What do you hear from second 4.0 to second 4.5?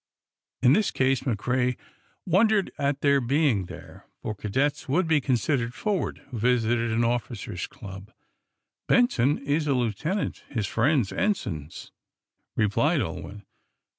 for